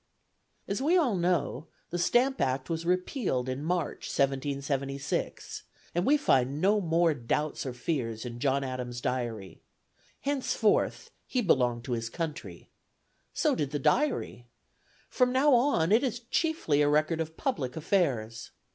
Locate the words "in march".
3.47-4.07